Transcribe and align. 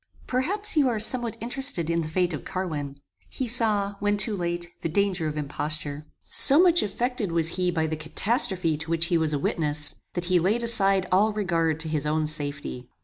Perhaps 0.25 0.75
you 0.75 0.89
are 0.89 0.97
somewhat 0.97 1.37
interested 1.41 1.87
in 1.87 2.01
the 2.01 2.07
fate 2.09 2.33
of 2.33 2.43
Carwin. 2.43 2.97
He 3.29 3.47
saw, 3.47 3.97
when 3.99 4.17
too 4.17 4.35
late, 4.35 4.71
the 4.81 4.89
danger 4.89 5.27
of 5.27 5.37
imposture. 5.37 6.07
So 6.31 6.59
much 6.59 6.81
affected 6.81 7.31
was 7.31 7.49
he 7.49 7.69
by 7.69 7.85
the 7.85 7.95
catastrophe 7.95 8.77
to 8.77 8.89
which 8.89 9.05
he 9.13 9.17
was 9.19 9.31
a 9.31 9.37
witness, 9.37 9.93
that 10.13 10.25
he 10.25 10.39
laid 10.39 10.63
aside 10.63 11.05
all 11.11 11.31
regard 11.33 11.79
to 11.81 11.87
his 11.87 12.07
own 12.07 12.25
safety. 12.25 12.89